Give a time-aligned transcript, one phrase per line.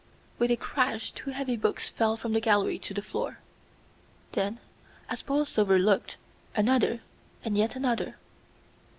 [0.39, 3.37] With a crash two heavy books fell from the gallery to the floor;
[4.31, 4.59] then,
[5.11, 6.17] as Borlsover looked,
[6.55, 7.01] another
[7.45, 8.15] and yet another.